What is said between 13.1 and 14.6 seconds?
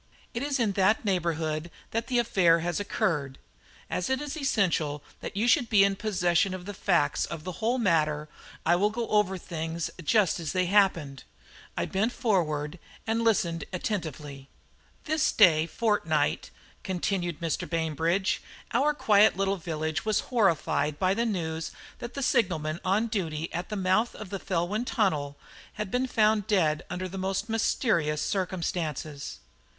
listened attentively.